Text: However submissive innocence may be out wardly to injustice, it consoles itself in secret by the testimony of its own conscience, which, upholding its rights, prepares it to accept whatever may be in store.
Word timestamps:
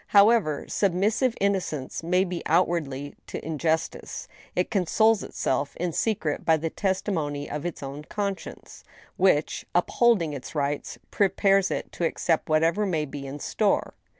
However 0.07 0.65
submissive 0.67 1.35
innocence 1.39 2.01
may 2.01 2.23
be 2.23 2.41
out 2.47 2.67
wardly 2.67 3.13
to 3.27 3.45
injustice, 3.45 4.27
it 4.55 4.71
consoles 4.71 5.21
itself 5.21 5.75
in 5.77 5.93
secret 5.93 6.43
by 6.43 6.57
the 6.57 6.71
testimony 6.71 7.47
of 7.47 7.67
its 7.67 7.83
own 7.83 8.05
conscience, 8.05 8.83
which, 9.15 9.63
upholding 9.75 10.33
its 10.33 10.55
rights, 10.55 10.97
prepares 11.11 11.69
it 11.69 11.91
to 11.91 12.03
accept 12.05 12.49
whatever 12.49 12.87
may 12.87 13.05
be 13.05 13.27
in 13.27 13.37
store. 13.37 13.93